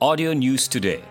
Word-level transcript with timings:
Audio 0.00 0.32
News 0.32 0.64
Today. 0.64 1.04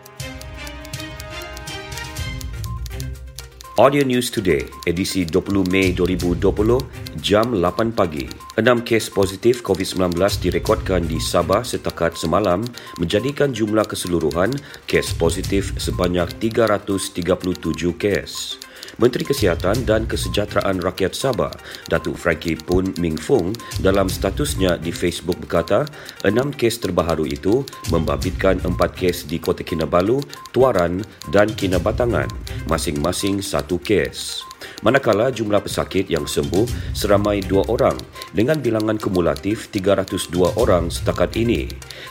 Audio 3.77 4.01
News 4.01 4.33
Today, 4.33 4.65
edisi 4.89 5.29
20 5.29 5.69
Mei 5.69 5.93
2020, 5.93 7.21
jam 7.21 7.53
8 7.53 7.93
pagi. 7.93 8.25
Enam 8.57 8.81
kes 8.81 9.13
positif 9.13 9.61
COVID-19 9.61 10.17
direkodkan 10.41 11.05
di 11.05 11.21
Sabah 11.21 11.61
setakat 11.61 12.17
semalam 12.17 12.65
menjadikan 12.97 13.53
jumlah 13.53 13.85
keseluruhan 13.85 14.57
kes 14.89 15.13
positif 15.21 15.69
sebanyak 15.77 16.25
337 16.41 17.93
kes. 17.93 18.57
Menteri 18.97 19.23
Kesihatan 19.23 19.87
dan 19.87 20.09
Kesejahteraan 20.09 20.83
Rakyat 20.83 21.13
Sabah, 21.15 21.53
Datuk 21.87 22.17
Frankie 22.17 22.57
Pun 22.57 22.91
Ming 22.97 23.15
Fung 23.15 23.55
dalam 23.79 24.09
statusnya 24.11 24.75
di 24.81 24.91
Facebook 24.91 25.39
berkata, 25.45 25.87
enam 26.27 26.51
kes 26.51 26.81
terbaru 26.81 27.23
itu 27.29 27.63
membabitkan 27.93 28.59
empat 28.65 28.97
kes 28.97 29.29
di 29.29 29.37
Kota 29.39 29.63
Kinabalu, 29.63 30.19
Tuaran 30.51 31.05
dan 31.31 31.53
Kinabatangan, 31.53 32.27
masing-masing 32.67 33.39
satu 33.39 33.79
kes 33.79 34.48
manakala 34.81 35.31
jumlah 35.31 35.59
pesakit 35.63 36.07
yang 36.07 36.23
sembuh 36.25 36.95
seramai 36.95 37.43
dua 37.43 37.67
orang 37.67 37.95
dengan 38.31 38.59
bilangan 38.59 38.95
kumulatif 38.99 39.71
302 39.71 40.59
orang 40.59 40.87
setakat 40.87 41.35
ini. 41.35 41.67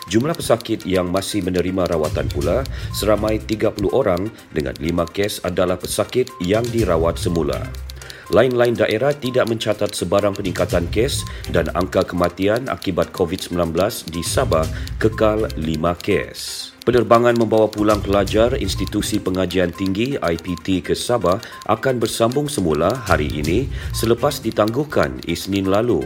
Jumlah 0.08 0.36
pesakit 0.36 0.84
yang 0.84 1.08
masih 1.08 1.44
menerima 1.44 1.88
rawatan 1.94 2.28
pula 2.32 2.64
seramai 2.92 3.40
30 3.40 3.92
orang 3.92 4.28
dengan 4.52 4.74
lima 4.80 5.04
kes 5.08 5.44
adalah 5.44 5.80
pesakit 5.80 6.28
yang 6.44 6.64
dirawat 6.68 7.16
semula. 7.16 7.68
Lain-lain 8.28 8.76
daerah 8.76 9.16
tidak 9.16 9.48
mencatat 9.48 9.96
sebarang 9.96 10.36
peningkatan 10.36 10.84
kes 10.92 11.24
dan 11.48 11.72
angka 11.72 12.04
kematian 12.04 12.68
akibat 12.68 13.08
COVID-19 13.16 13.72
di 14.12 14.20
Sabah 14.20 14.68
kekal 15.00 15.48
5 15.56 16.04
kes. 16.04 16.76
Penerbangan 16.88 17.36
membawa 17.36 17.68
pulang 17.68 18.00
pelajar 18.00 18.56
Institusi 18.56 19.20
Pengajian 19.20 19.68
Tinggi 19.76 20.16
IPT 20.16 20.80
ke 20.80 20.96
Sabah 20.96 21.36
akan 21.68 22.00
bersambung 22.00 22.48
semula 22.48 22.96
hari 23.04 23.28
ini 23.28 23.68
selepas 23.92 24.40
ditangguhkan 24.40 25.20
Isnin 25.28 25.68
lalu. 25.68 26.00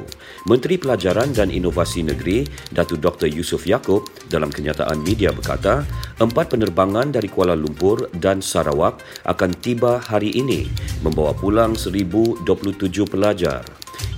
Menteri 0.51 0.83
Pelajaran 0.83 1.31
dan 1.31 1.55
Inovasi 1.55 2.03
Negeri 2.03 2.51
Datuk 2.75 2.99
Dr. 2.99 3.31
Yusof 3.31 3.63
Yaakob 3.63 4.11
dalam 4.27 4.51
kenyataan 4.51 5.07
media 5.07 5.31
berkata, 5.31 5.87
empat 6.19 6.51
penerbangan 6.51 7.15
dari 7.15 7.31
Kuala 7.31 7.55
Lumpur 7.55 8.11
dan 8.19 8.43
Sarawak 8.43 9.07
akan 9.23 9.55
tiba 9.63 10.03
hari 10.03 10.35
ini 10.35 10.67
membawa 11.07 11.31
pulang 11.31 11.79
1027 11.79 12.43
pelajar. 13.07 13.63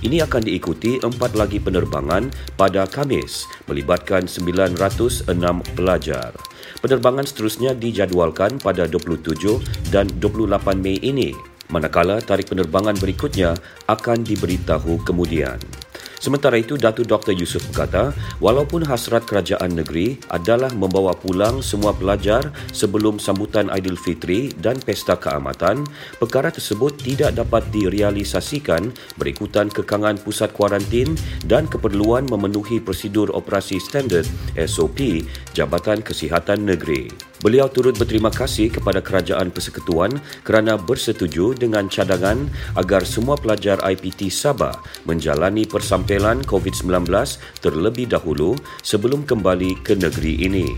Ini 0.01 0.25
akan 0.25 0.41
diikuti 0.41 0.97
empat 0.97 1.37
lagi 1.37 1.61
penerbangan 1.61 2.33
pada 2.57 2.89
Kamis 2.89 3.45
melibatkan 3.69 4.25
906 4.25 5.29
pelajar. 5.77 6.33
Penerbangan 6.81 7.25
seterusnya 7.25 7.73
dijadualkan 7.77 8.57
pada 8.59 8.89
27 8.89 9.91
dan 9.93 10.09
28 10.17 10.77
Mei 10.81 10.97
ini, 11.01 11.31
manakala 11.69 12.21
tarikh 12.21 12.51
penerbangan 12.53 12.97
berikutnya 12.97 13.57
akan 13.89 14.21
diberitahu 14.25 15.01
kemudian. 15.05 15.84
Sementara 16.25 16.57
itu, 16.57 16.73
Datu 16.73 17.05
Dr. 17.05 17.37
Yusuf 17.37 17.69
berkata, 17.69 18.09
walaupun 18.41 18.81
hasrat 18.81 19.29
kerajaan 19.29 19.77
negeri 19.77 20.17
adalah 20.33 20.73
membawa 20.73 21.13
pulang 21.13 21.61
semua 21.61 21.93
pelajar 21.93 22.49
sebelum 22.73 23.21
sambutan 23.21 23.69
Aidilfitri 23.69 24.49
dan 24.57 24.81
Pesta 24.81 25.21
Keamatan, 25.21 25.85
perkara 26.17 26.49
tersebut 26.49 26.97
tidak 26.97 27.37
dapat 27.37 27.69
direalisasikan 27.69 28.89
berikutan 29.21 29.69
kekangan 29.69 30.17
pusat 30.17 30.49
kuarantin 30.49 31.13
dan 31.45 31.69
keperluan 31.69 32.25
memenuhi 32.25 32.81
prosedur 32.81 33.29
operasi 33.29 33.77
standard 33.77 34.25
SOP 34.57 35.29
Jabatan 35.53 36.01
Kesihatan 36.01 36.65
Negeri. 36.65 37.35
Beliau 37.45 37.69
turut 37.69 37.93
berterima 37.93 38.33
kasih 38.33 38.73
kepada 38.73 39.05
Kerajaan 39.05 39.53
Persekutuan 39.53 40.09
kerana 40.41 40.81
bersetuju 40.81 41.53
dengan 41.53 41.85
cadangan 41.85 42.49
agar 42.73 43.05
semua 43.05 43.37
pelajar 43.37 43.77
IPT 43.85 44.33
Sabah 44.33 44.73
menjalani 45.05 45.69
persampelan 46.15 46.39
COVID-19 46.47 47.11
terlebih 47.59 48.07
dahulu 48.07 48.55
sebelum 48.79 49.27
kembali 49.27 49.83
ke 49.83 49.99
negeri 49.99 50.47
ini. 50.47 50.71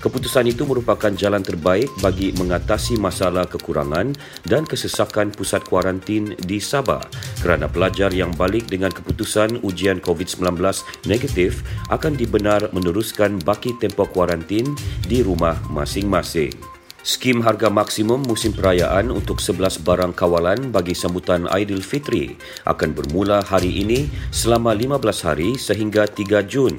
Keputusan 0.00 0.48
itu 0.48 0.64
merupakan 0.64 1.12
jalan 1.12 1.44
terbaik 1.44 1.92
bagi 2.00 2.32
mengatasi 2.32 2.96
masalah 2.96 3.44
kekurangan 3.44 4.16
dan 4.48 4.64
kesesakan 4.64 5.28
pusat 5.28 5.60
kuarantin 5.68 6.32
di 6.48 6.56
Sabah 6.56 7.04
kerana 7.44 7.68
pelajar 7.68 8.08
yang 8.08 8.32
balik 8.32 8.64
dengan 8.72 8.88
keputusan 8.88 9.60
ujian 9.60 10.00
COVID-19 10.00 10.56
negatif 11.04 11.60
akan 11.92 12.16
dibenar 12.16 12.72
meneruskan 12.72 13.36
baki 13.44 13.76
tempoh 13.76 14.08
kuarantin 14.08 14.64
di 15.04 15.20
rumah 15.20 15.60
masing-masing. 15.68 16.79
Skim 17.00 17.40
harga 17.40 17.72
maksimum 17.72 18.20
musim 18.28 18.52
perayaan 18.52 19.08
untuk 19.08 19.40
11 19.40 19.80
barang 19.88 20.12
kawalan 20.12 20.68
bagi 20.68 20.92
sambutan 20.92 21.48
Aidilfitri 21.48 22.36
akan 22.68 22.92
bermula 22.92 23.40
hari 23.40 23.72
ini 23.80 24.04
selama 24.28 24.76
15 24.76 25.24
hari 25.24 25.50
sehingga 25.56 26.04
3 26.04 26.44
Jun. 26.44 26.76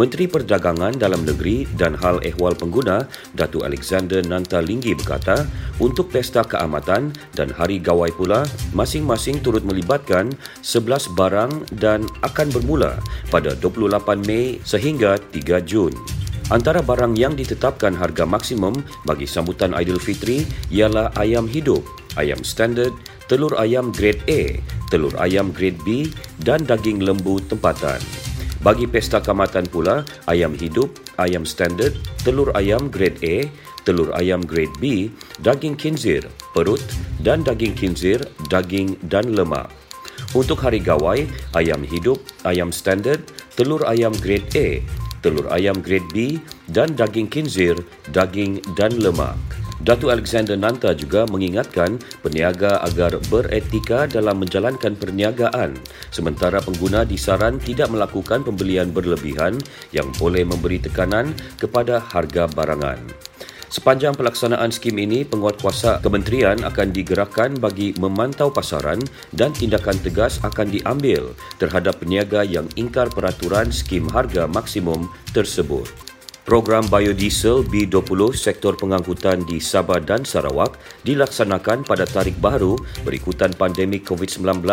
Menteri 0.00 0.32
Perdagangan 0.32 0.96
Dalam 0.96 1.28
Negeri 1.28 1.68
dan 1.76 1.92
Hal 1.92 2.24
Ehwal 2.24 2.56
Pengguna, 2.56 3.04
Datu 3.36 3.60
Alexander 3.60 4.24
Nanta 4.24 4.64
Linggi 4.64 4.96
berkata, 4.96 5.44
untuk 5.76 6.08
Pesta 6.08 6.40
Keamatan 6.40 7.12
dan 7.36 7.52
Hari 7.52 7.84
Gawai 7.84 8.16
pula, 8.16 8.48
masing-masing 8.72 9.44
turut 9.44 9.60
melibatkan 9.60 10.32
11 10.64 11.12
barang 11.12 11.52
dan 11.76 12.08
akan 12.24 12.48
bermula 12.48 12.96
pada 13.28 13.52
28 13.60 14.24
Mei 14.24 14.56
sehingga 14.64 15.20
3 15.20 15.60
Jun. 15.68 15.92
Antara 16.50 16.82
barang 16.82 17.14
yang 17.14 17.38
ditetapkan 17.38 17.94
harga 17.94 18.26
maksimum 18.26 18.74
bagi 19.06 19.22
sambutan 19.22 19.70
Aidilfitri 19.70 20.42
ialah 20.74 21.14
ayam 21.14 21.46
hidup, 21.46 21.86
ayam 22.18 22.42
standard, 22.42 22.90
telur 23.30 23.54
ayam 23.54 23.94
grade 23.94 24.18
A, 24.26 24.58
telur 24.90 25.14
ayam 25.22 25.54
grade 25.54 25.78
B 25.86 26.10
dan 26.42 26.66
daging 26.66 27.06
lembu 27.06 27.38
tempatan. 27.46 28.02
Bagi 28.66 28.90
pesta 28.90 29.22
kamatan 29.22 29.70
pula, 29.70 30.02
ayam 30.26 30.50
hidup, 30.58 30.90
ayam 31.22 31.46
standard, 31.46 31.94
telur 32.26 32.50
ayam 32.58 32.90
grade 32.90 33.22
A, 33.22 33.46
telur 33.86 34.10
ayam 34.18 34.42
grade 34.42 34.74
B, 34.82 35.06
daging 35.46 35.78
kinzir, 35.78 36.26
perut 36.50 36.82
dan 37.22 37.46
daging 37.46 37.78
kinzir, 37.78 38.26
daging 38.50 38.98
dan 39.06 39.38
lemak. 39.38 39.70
Untuk 40.34 40.66
hari 40.66 40.82
gawai, 40.82 41.30
ayam 41.54 41.86
hidup, 41.86 42.18
ayam 42.42 42.74
standard, 42.74 43.22
telur 43.54 43.86
ayam 43.86 44.12
grade 44.18 44.50
A, 44.58 44.82
telur 45.20 45.48
ayam 45.52 45.78
grade 45.80 46.08
B 46.12 46.40
dan 46.72 46.92
daging 46.96 47.28
kinzir, 47.28 47.76
daging 48.12 48.60
dan 48.76 48.92
lemak. 49.00 49.38
Datu 49.80 50.12
Alexander 50.12 50.60
Nanta 50.60 50.92
juga 50.92 51.24
mengingatkan 51.24 51.96
peniaga 52.20 52.84
agar 52.84 53.16
beretika 53.32 54.04
dalam 54.04 54.44
menjalankan 54.44 54.92
perniagaan 54.92 55.72
sementara 56.12 56.60
pengguna 56.60 57.08
disaran 57.08 57.56
tidak 57.56 57.88
melakukan 57.88 58.44
pembelian 58.44 58.92
berlebihan 58.92 59.56
yang 59.96 60.12
boleh 60.20 60.44
memberi 60.44 60.84
tekanan 60.84 61.32
kepada 61.56 61.96
harga 61.96 62.44
barangan. 62.52 63.29
Sepanjang 63.70 64.18
pelaksanaan 64.18 64.74
skim 64.74 64.98
ini, 64.98 65.22
penguatkuasa 65.22 66.02
kementerian 66.02 66.58
akan 66.66 66.90
digerakkan 66.90 67.54
bagi 67.54 67.94
memantau 68.02 68.50
pasaran 68.50 68.98
dan 69.30 69.54
tindakan 69.54 69.94
tegas 70.02 70.42
akan 70.42 70.74
diambil 70.74 71.30
terhadap 71.62 72.02
peniaga 72.02 72.42
yang 72.42 72.66
ingkar 72.74 73.06
peraturan 73.14 73.70
skim 73.70 74.10
harga 74.10 74.50
maksimum 74.50 75.06
tersebut. 75.30 76.09
Program 76.50 76.82
biodiesel 76.82 77.62
B20 77.62 78.34
sektor 78.34 78.74
pengangkutan 78.74 79.46
di 79.46 79.62
Sabah 79.62 80.02
dan 80.02 80.26
Sarawak 80.26 80.82
dilaksanakan 81.06 81.86
pada 81.86 82.02
tarikh 82.02 82.34
baru 82.42 82.74
berikutan 83.06 83.54
pandemik 83.54 84.02
COVID-19 84.02 84.66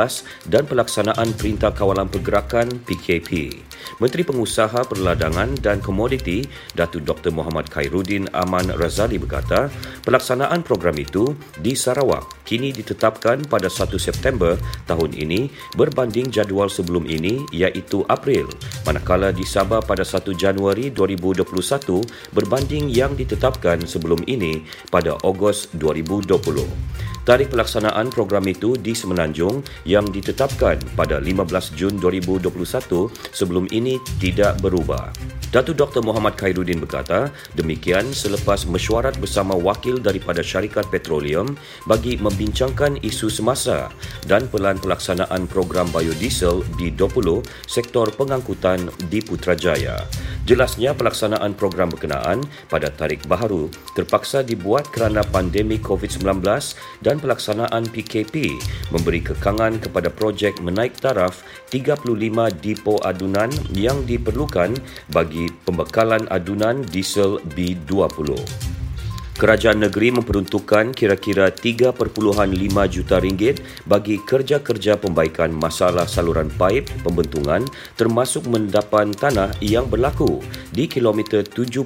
dan 0.50 0.66
pelaksanaan 0.66 1.38
Perintah 1.38 1.70
Kawalan 1.70 2.10
Pergerakan 2.10 2.82
PKP. 2.82 3.62
Menteri 4.02 4.26
Pengusaha 4.26 4.90
Perladangan 4.90 5.54
dan 5.62 5.78
Komoditi 5.78 6.50
Datuk 6.74 7.06
Dr. 7.06 7.30
Muhammad 7.30 7.70
Khairuddin 7.70 8.26
Aman 8.34 8.73
Razali 8.73 9.22
berkata, 9.22 9.70
pelaksanaan 10.08 10.64
program 10.64 10.96
itu 10.96 11.36
di 11.59 11.76
Sarawak 11.76 12.48
kini 12.48 12.72
ditetapkan 12.72 13.44
pada 13.52 13.68
1 13.68 13.92
September 14.00 14.56
tahun 14.88 15.12
ini 15.12 15.52
berbanding 15.76 16.32
jadual 16.32 16.72
sebelum 16.72 17.04
ini 17.04 17.44
iaitu 17.52 18.08
April, 18.08 18.48
manakala 18.88 19.36
di 19.36 19.44
Sabah 19.44 19.84
pada 19.84 20.08
1 20.08 20.32
Januari 20.40 20.96
2021 20.96 21.44
berbanding 22.32 22.88
yang 22.88 23.20
ditetapkan 23.20 23.84
sebelum 23.84 24.24
ini 24.32 24.64
pada 24.88 25.20
Ogos 25.28 25.68
2020. 25.76 27.16
Tarikh 27.28 27.52
pelaksanaan 27.52 28.08
program 28.08 28.47
itu 28.47 28.79
di 28.79 28.96
Semenanjung 28.96 29.59
yang 29.84 30.08
ditetapkan 30.08 30.79
pada 30.96 31.20
15 31.20 31.76
Jun 31.76 32.00
2021 32.00 32.47
sebelum 33.35 33.68
ini 33.76 34.00
tidak 34.16 34.56
berubah. 34.64 35.12
Datu 35.52 35.76
Dr. 35.76 36.00
Muhammad 36.08 36.40
Khairuddin 36.40 36.79
berkata, 36.79 37.28
demikian 37.52 38.16
selepas 38.16 38.64
mesyuarat 38.64 39.20
bersama 39.20 39.59
wakil 39.59 40.00
daripada 40.00 40.40
syarikat 40.40 40.88
petroleum 40.88 41.59
bagi 41.84 42.16
membincangkan 42.16 42.96
isu 43.03 43.28
semasa 43.28 43.91
dan 44.23 44.47
pelan 44.47 44.80
pelaksanaan 44.80 45.52
program 45.52 45.91
biodiesel 45.91 46.64
B20 46.80 47.44
sektor 47.68 48.08
pengangkutan 48.16 48.88
di 49.12 49.20
Putrajaya. 49.20 50.00
Jelasnya 50.47 50.96
pelaksanaan 50.96 51.59
program 51.59 51.91
berkenaan 51.91 52.40
pada 52.72 52.88
tarikh 52.88 53.28
baharu 53.28 53.67
terpaksa 53.99 54.47
dibuat 54.47 54.88
kerana 54.96 55.20
pandemik 55.28 55.84
COVID-19 55.84 56.40
dan 57.03 57.20
pelaksanaan 57.20 57.84
PKP 57.91 58.55
memberi 58.96 59.20
kekangan 59.20 59.84
kepada 59.84 60.08
projek 60.08 60.55
menaik 60.64 60.96
taraf 61.03 61.44
35 61.76 62.08
dipo 62.64 62.96
adunan 63.03 63.52
yang 63.76 63.99
diperlukan 64.08 64.72
bagi 65.11 65.52
pembekalan 65.67 66.23
adunan 66.32 66.79
diesel 66.96 67.44
B20. 67.52 68.66
Kerajaan 69.37 69.85
negeri 69.85 70.09
memperuntukkan 70.17 70.97
kira-kira 70.97 71.53
3.5 71.53 71.93
juta 72.89 73.22
ringgit 73.22 73.61
bagi 73.85 74.17
kerja-kerja 74.17 74.97
pembaikan 74.97 75.53
masalah 75.53 76.09
saluran 76.09 76.49
paip 76.57 76.89
pembentungan 77.05 77.61
termasuk 77.93 78.49
mendapan 78.49 79.13
tanah 79.13 79.53
yang 79.61 79.85
berlaku 79.85 80.41
di 80.73 80.89
kilometer 80.89 81.45
7.5 81.45 81.85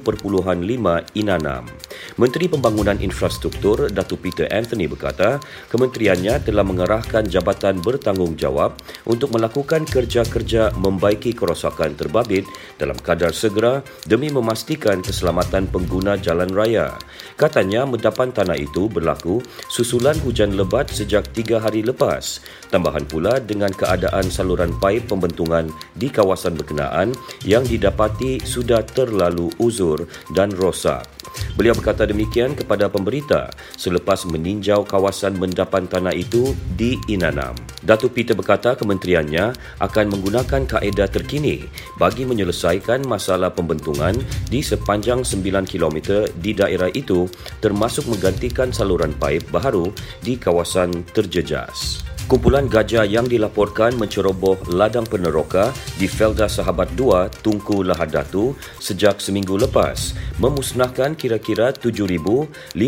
Inanam. 1.12 1.68
Menteri 2.16 2.48
Pembangunan 2.48 2.96
Infrastruktur 3.00 3.88
Datu 3.92 4.16
Peter 4.16 4.48
Anthony 4.48 4.88
berkata, 4.88 5.40
kementeriannya 5.68 6.40
telah 6.44 6.64
mengerahkan 6.64 7.28
jabatan 7.28 7.80
bertanggungjawab 7.84 8.76
untuk 9.08 9.34
melakukan 9.36 9.84
kerja-kerja 9.84 10.76
membaiki 10.76 11.36
kerosakan 11.36 11.92
terbabit 11.98 12.48
dalam 12.80 12.96
kadar 13.00 13.36
segera 13.36 13.84
demi 14.08 14.32
memastikan 14.32 15.04
keselamatan 15.04 15.68
pengguna 15.68 16.16
jalan 16.16 16.48
raya. 16.52 16.96
Katanya, 17.36 17.84
mendapan 17.84 18.32
tanah 18.32 18.56
itu 18.56 18.88
berlaku 18.88 19.44
susulan 19.68 20.16
hujan 20.24 20.56
lebat 20.56 20.88
sejak 20.88 21.28
tiga 21.36 21.60
hari 21.60 21.84
lepas. 21.84 22.40
Tambahan 22.72 23.04
pula 23.04 23.36
dengan 23.36 23.68
keadaan 23.68 24.32
saluran 24.32 24.72
paip 24.80 25.08
pembentungan 25.12 25.68
di 25.92 26.08
kawasan 26.08 26.56
berkenaan 26.56 27.12
yang 27.44 27.64
didapati 27.68 28.40
sudah 28.40 28.80
terlalu 28.80 29.52
uzur 29.60 30.08
dan 30.32 30.48
rosak. 30.56 31.04
Beliau 31.52 31.76
berkata 31.76 31.91
demikian 31.94 32.56
kepada 32.56 32.88
pemberita 32.88 33.52
selepas 33.76 34.24
meninjau 34.24 34.88
kawasan 34.88 35.36
mendapan 35.36 35.84
tanah 35.84 36.16
itu 36.16 36.56
di 36.74 36.96
Inanam. 37.12 37.52
Datu 37.84 38.08
Peter 38.08 38.32
berkata 38.32 38.72
kementeriannya 38.72 39.52
akan 39.82 40.06
menggunakan 40.08 40.64
kaedah 40.64 41.08
terkini 41.12 41.68
bagi 42.00 42.24
menyelesaikan 42.24 43.04
masalah 43.04 43.52
pembentungan 43.52 44.16
di 44.48 44.64
sepanjang 44.64 45.26
9 45.26 45.68
km 45.68 46.24
di 46.40 46.56
daerah 46.56 46.88
itu 46.92 47.28
termasuk 47.60 48.08
menggantikan 48.08 48.72
saluran 48.72 49.12
paip 49.18 49.44
baharu 49.52 49.92
di 50.24 50.40
kawasan 50.40 51.04
terjejas. 51.12 52.11
Kumpulan 52.30 52.70
gajah 52.70 53.02
yang 53.02 53.26
dilaporkan 53.26 53.98
menceroboh 53.98 54.54
ladang 54.70 55.02
peneroka 55.02 55.74
di 55.98 56.06
Felda 56.06 56.46
Sahabat 56.46 56.94
2, 56.94 57.42
Tungku 57.42 57.82
Lahad 57.82 58.14
Datu 58.14 58.54
sejak 58.78 59.18
seminggu 59.18 59.58
lepas 59.58 60.14
memusnahkan 60.38 61.18
kira-kira 61.18 61.74
7,584 61.74 62.78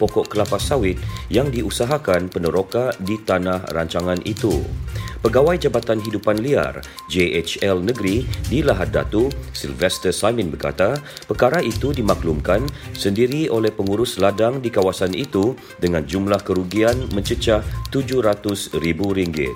pokok 0.00 0.26
kelapa 0.26 0.56
sawit 0.56 0.96
yang 1.28 1.52
diusahakan 1.52 2.32
peneroka 2.32 2.96
di 3.04 3.20
tanah 3.20 3.68
rancangan 3.70 4.18
itu. 4.24 4.64
Pegawai 5.24 5.56
Jabatan 5.56 6.04
Hidupan 6.04 6.44
Liar 6.44 6.84
JHL 7.08 7.80
Negeri 7.80 8.28
di 8.44 8.60
Lahad 8.60 8.92
Datu, 8.92 9.32
Sylvester 9.56 10.12
Simon 10.12 10.52
berkata, 10.52 11.00
perkara 11.24 11.64
itu 11.64 11.96
dimaklumkan 11.96 12.60
sendiri 12.92 13.48
oleh 13.48 13.72
pengurus 13.72 14.20
ladang 14.20 14.60
di 14.60 14.68
kawasan 14.68 15.16
itu 15.16 15.56
dengan 15.80 16.04
jumlah 16.04 16.44
kerugian 16.44 17.08
mencecah 17.16 17.64
RM700,000. 17.92 19.54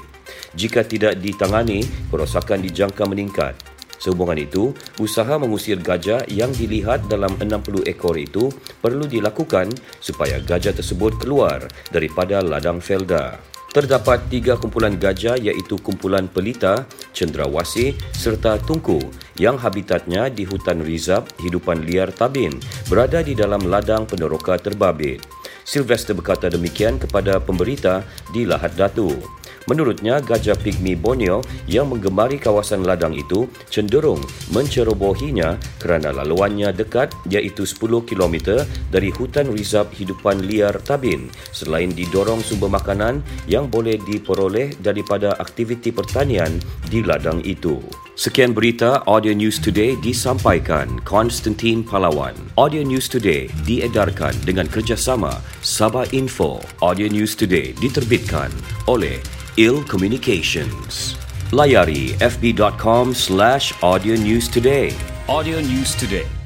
Jika 0.54 0.80
tidak 0.84 1.20
ditangani, 1.20 1.84
kerosakan 2.08 2.64
dijangka 2.64 3.04
meningkat. 3.08 3.54
Sehubungan 3.98 4.38
itu, 4.38 4.70
usaha 5.02 5.34
mengusir 5.42 5.82
gajah 5.82 6.22
yang 6.30 6.54
dilihat 6.54 7.10
dalam 7.10 7.34
60 7.34 7.82
ekor 7.90 8.14
itu 8.14 8.46
perlu 8.78 9.10
dilakukan 9.10 9.74
supaya 9.98 10.38
gajah 10.38 10.70
tersebut 10.70 11.18
keluar 11.18 11.66
daripada 11.90 12.38
ladang 12.38 12.78
Felda. 12.78 13.42
Terdapat 13.68 14.32
tiga 14.32 14.56
kumpulan 14.56 14.96
gajah 14.96 15.36
iaitu 15.36 15.76
kumpulan 15.84 16.24
pelita, 16.24 16.88
cendrawasih 17.12 17.92
serta 18.16 18.56
tungku 18.64 18.96
yang 19.36 19.60
habitatnya 19.60 20.32
di 20.32 20.48
hutan 20.48 20.80
rizab 20.80 21.28
hidupan 21.44 21.84
liar 21.84 22.08
tabin 22.08 22.56
berada 22.88 23.20
di 23.20 23.36
dalam 23.36 23.68
ladang 23.68 24.08
peneroka 24.08 24.56
terbabit. 24.56 25.37
Sylvester 25.68 26.16
berkata 26.16 26.48
demikian 26.48 26.96
kepada 26.96 27.36
pemberita 27.44 28.00
di 28.32 28.48
Lahad 28.48 28.72
Datu. 28.72 29.37
Menurutnya, 29.68 30.24
gajah 30.24 30.56
pigmi 30.56 30.96
Borneo 30.96 31.44
yang 31.68 31.92
menggemari 31.92 32.40
kawasan 32.40 32.88
ladang 32.88 33.12
itu 33.12 33.44
cenderung 33.68 34.24
mencerobohinya 34.48 35.60
kerana 35.76 36.08
laluannya 36.08 36.72
dekat 36.72 37.12
iaitu 37.28 37.68
10 37.68 38.08
km 38.08 38.64
dari 38.88 39.12
hutan 39.12 39.52
rizab 39.52 39.92
hidupan 39.92 40.48
liar 40.48 40.80
Tabin 40.80 41.28
selain 41.52 41.92
didorong 41.92 42.40
sumber 42.40 42.72
makanan 42.72 43.20
yang 43.44 43.68
boleh 43.68 44.00
diperoleh 44.00 44.72
daripada 44.80 45.36
aktiviti 45.36 45.92
pertanian 45.92 46.56
di 46.88 47.04
ladang 47.04 47.44
itu. 47.44 47.76
Sekian 48.18 48.50
berita 48.50 49.06
Audio 49.06 49.30
News 49.30 49.62
Today 49.62 49.94
disampaikan 50.02 50.90
Konstantin 51.06 51.86
Palawan. 51.86 52.34
Audio 52.58 52.82
News 52.82 53.06
Today 53.06 53.46
diedarkan 53.62 54.34
dengan 54.42 54.66
kerjasama 54.66 55.38
Sabah 55.62 56.02
Info. 56.10 56.58
Audio 56.82 57.06
News 57.06 57.38
Today 57.38 57.78
diterbitkan 57.78 58.50
oleh 58.90 59.22
Ill 59.58 59.82
Communications. 59.82 61.16
Layari 61.50 62.14
fb.com 62.20 63.12
slash 63.12 63.72
audio 63.82 64.14
news 64.14 64.46
today. 64.48 64.94
Audio 65.28 65.58
News 65.60 65.96
Today. 65.96 66.37